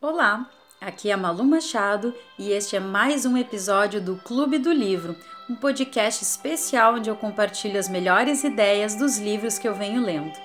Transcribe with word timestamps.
Olá, 0.00 0.48
aqui 0.80 1.10
é 1.10 1.16
Malu 1.16 1.42
Machado 1.42 2.14
e 2.38 2.52
este 2.52 2.76
é 2.76 2.80
mais 2.80 3.26
um 3.26 3.36
episódio 3.36 4.00
do 4.00 4.14
Clube 4.14 4.56
do 4.56 4.72
Livro, 4.72 5.16
um 5.50 5.56
podcast 5.56 6.22
especial 6.22 6.94
onde 6.94 7.10
eu 7.10 7.16
compartilho 7.16 7.76
as 7.80 7.88
melhores 7.88 8.44
ideias 8.44 8.94
dos 8.94 9.18
livros 9.18 9.58
que 9.58 9.66
eu 9.66 9.74
venho 9.74 10.00
lendo. 10.00 10.38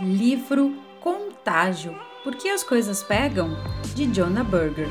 Livro 0.00 0.74
Contágio 1.00 1.96
Por 2.24 2.34
que 2.34 2.48
as 2.48 2.64
coisas 2.64 3.00
pegam? 3.00 3.50
de 3.94 4.06
Jonah 4.06 4.42
Berger. 4.42 4.88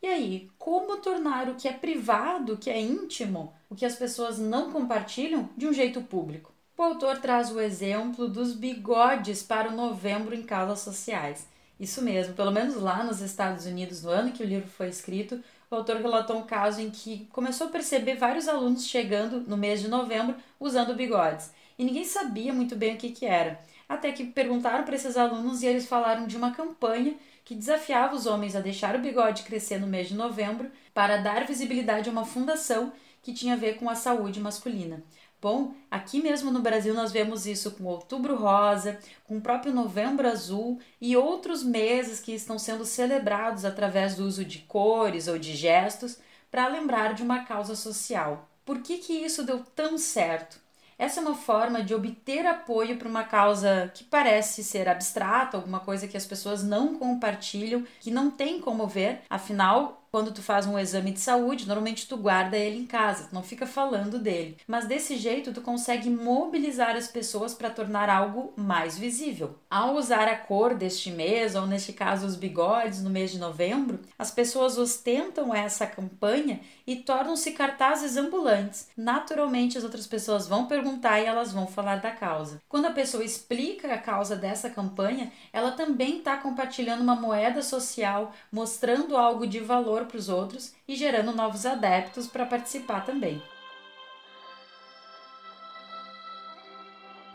E 0.00 0.06
aí, 0.06 0.48
como 0.56 0.98
tornar 0.98 1.48
o 1.48 1.56
que 1.56 1.66
é 1.66 1.72
privado, 1.72 2.52
o 2.52 2.56
que 2.56 2.70
é 2.70 2.80
íntimo, 2.80 3.52
o 3.68 3.74
que 3.74 3.84
as 3.84 3.96
pessoas 3.96 4.38
não 4.38 4.70
compartilham, 4.70 5.50
de 5.56 5.66
um 5.66 5.72
jeito 5.72 6.00
público? 6.00 6.55
O 6.78 6.82
autor 6.82 7.20
traz 7.20 7.50
o 7.50 7.58
exemplo 7.58 8.28
dos 8.28 8.52
bigodes 8.52 9.42
para 9.42 9.70
o 9.70 9.74
novembro 9.74 10.34
em 10.34 10.42
causas 10.42 10.80
sociais. 10.80 11.48
Isso 11.80 12.02
mesmo, 12.02 12.34
pelo 12.34 12.50
menos 12.50 12.76
lá 12.76 13.02
nos 13.02 13.22
Estados 13.22 13.64
Unidos, 13.64 14.02
no 14.02 14.10
ano 14.10 14.30
que 14.30 14.42
o 14.42 14.46
livro 14.46 14.68
foi 14.68 14.88
escrito, 14.88 15.42
o 15.70 15.74
autor 15.74 15.96
relatou 15.96 16.36
um 16.36 16.42
caso 16.42 16.82
em 16.82 16.90
que 16.90 17.26
começou 17.32 17.68
a 17.68 17.70
perceber 17.70 18.16
vários 18.16 18.46
alunos 18.46 18.86
chegando 18.86 19.40
no 19.40 19.56
mês 19.56 19.80
de 19.80 19.88
novembro 19.88 20.36
usando 20.60 20.94
bigodes. 20.94 21.50
E 21.78 21.84
ninguém 21.84 22.04
sabia 22.04 22.52
muito 22.52 22.76
bem 22.76 22.94
o 22.94 22.98
que, 22.98 23.10
que 23.10 23.24
era. 23.24 23.58
Até 23.88 24.12
que 24.12 24.26
perguntaram 24.26 24.84
para 24.84 24.96
esses 24.96 25.16
alunos 25.16 25.62
e 25.62 25.66
eles 25.66 25.86
falaram 25.86 26.26
de 26.26 26.36
uma 26.36 26.50
campanha 26.50 27.14
que 27.42 27.54
desafiava 27.54 28.14
os 28.14 28.26
homens 28.26 28.54
a 28.54 28.60
deixar 28.60 28.94
o 28.94 28.98
bigode 28.98 29.44
crescer 29.44 29.80
no 29.80 29.86
mês 29.86 30.08
de 30.08 30.14
novembro 30.14 30.70
para 30.92 31.16
dar 31.16 31.46
visibilidade 31.46 32.10
a 32.10 32.12
uma 32.12 32.26
fundação 32.26 32.92
que 33.22 33.32
tinha 33.32 33.54
a 33.54 33.56
ver 33.56 33.76
com 33.78 33.88
a 33.88 33.94
saúde 33.94 34.40
masculina. 34.40 35.02
Bom, 35.48 35.74
aqui 35.88 36.20
mesmo 36.20 36.50
no 36.50 36.58
Brasil 36.58 36.92
nós 36.92 37.12
vemos 37.12 37.46
isso 37.46 37.70
com 37.70 37.84
Outubro 37.84 38.34
Rosa, 38.34 38.98
com 39.22 39.36
o 39.36 39.40
próprio 39.40 39.72
Novembro 39.72 40.28
Azul 40.28 40.80
e 41.00 41.16
outros 41.16 41.62
meses 41.62 42.18
que 42.18 42.32
estão 42.32 42.58
sendo 42.58 42.84
celebrados 42.84 43.64
através 43.64 44.16
do 44.16 44.26
uso 44.26 44.44
de 44.44 44.58
cores 44.58 45.28
ou 45.28 45.38
de 45.38 45.54
gestos 45.54 46.18
para 46.50 46.66
lembrar 46.66 47.14
de 47.14 47.22
uma 47.22 47.44
causa 47.44 47.76
social. 47.76 48.48
Por 48.64 48.80
que, 48.80 48.98
que 48.98 49.12
isso 49.12 49.44
deu 49.44 49.60
tão 49.60 49.96
certo? 49.96 50.58
Essa 50.98 51.20
é 51.20 51.22
uma 51.22 51.36
forma 51.36 51.80
de 51.80 51.94
obter 51.94 52.44
apoio 52.44 52.96
para 52.96 53.08
uma 53.08 53.22
causa 53.22 53.88
que 53.94 54.02
parece 54.02 54.64
ser 54.64 54.88
abstrata, 54.88 55.56
alguma 55.56 55.78
coisa 55.78 56.08
que 56.08 56.16
as 56.16 56.26
pessoas 56.26 56.64
não 56.64 56.96
compartilham, 56.96 57.84
que 58.00 58.10
não 58.10 58.32
tem 58.32 58.60
como 58.60 58.86
ver, 58.88 59.20
afinal, 59.30 60.05
quando 60.16 60.32
tu 60.32 60.42
faz 60.42 60.64
um 60.66 60.78
exame 60.78 61.12
de 61.12 61.20
saúde, 61.20 61.66
normalmente 61.66 62.08
tu 62.08 62.16
guarda 62.16 62.56
ele 62.56 62.78
em 62.78 62.86
casa, 62.86 63.28
tu 63.28 63.34
não 63.34 63.42
fica 63.42 63.66
falando 63.66 64.18
dele. 64.18 64.56
Mas 64.66 64.86
desse 64.86 65.14
jeito 65.18 65.52
tu 65.52 65.60
consegue 65.60 66.08
mobilizar 66.08 66.96
as 66.96 67.06
pessoas 67.06 67.52
para 67.52 67.68
tornar 67.68 68.08
algo 68.08 68.54
mais 68.56 68.96
visível. 68.96 69.58
Ao 69.68 69.94
usar 69.94 70.26
a 70.26 70.34
cor 70.34 70.74
deste 70.74 71.10
mês, 71.10 71.54
ou 71.54 71.66
neste 71.66 71.92
caso 71.92 72.26
os 72.26 72.34
bigodes 72.34 73.02
no 73.02 73.10
mês 73.10 73.30
de 73.30 73.38
novembro, 73.38 74.00
as 74.18 74.30
pessoas 74.30 74.78
ostentam 74.78 75.54
essa 75.54 75.86
campanha 75.86 76.60
e 76.86 76.96
tornam-se 76.96 77.50
cartazes 77.50 78.16
ambulantes. 78.16 78.88
Naturalmente 78.96 79.76
as 79.76 79.84
outras 79.84 80.06
pessoas 80.06 80.48
vão 80.48 80.64
perguntar 80.64 81.20
e 81.20 81.26
elas 81.26 81.52
vão 81.52 81.66
falar 81.66 81.96
da 81.96 82.10
causa. 82.10 82.62
Quando 82.70 82.86
a 82.86 82.92
pessoa 82.92 83.22
explica 83.22 83.92
a 83.92 83.98
causa 83.98 84.34
dessa 84.34 84.70
campanha, 84.70 85.30
ela 85.52 85.72
também 85.72 86.20
está 86.20 86.38
compartilhando 86.38 87.02
uma 87.02 87.16
moeda 87.16 87.60
social, 87.60 88.32
mostrando 88.50 89.14
algo 89.14 89.46
de 89.46 89.60
valor 89.60 90.05
para 90.06 90.16
os 90.16 90.28
outros 90.28 90.72
e 90.88 90.96
gerando 90.96 91.32
novos 91.32 91.66
adeptos 91.66 92.26
para 92.26 92.46
participar 92.46 93.04
também. 93.04 93.42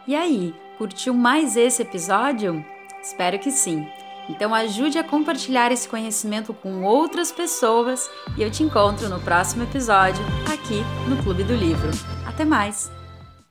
E 0.07 0.15
aí, 0.15 0.53
curtiu 0.77 1.13
mais 1.13 1.55
esse 1.55 1.81
episódio? 1.81 2.65
Espero 3.01 3.37
que 3.37 3.51
sim. 3.51 3.87
Então 4.29 4.53
ajude 4.53 4.97
a 4.97 5.03
compartilhar 5.03 5.71
esse 5.71 5.87
conhecimento 5.87 6.53
com 6.53 6.83
outras 6.83 7.31
pessoas 7.31 8.09
e 8.37 8.41
eu 8.41 8.49
te 8.49 8.63
encontro 8.63 9.09
no 9.09 9.19
próximo 9.19 9.63
episódio 9.63 10.23
aqui 10.51 10.81
no 11.09 11.21
Clube 11.23 11.43
do 11.43 11.55
Livro. 11.55 11.89
Até 12.25 12.45
mais! 12.45 13.00